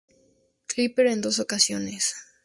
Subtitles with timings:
[0.65, 2.15] Clippers en dos ocasiones.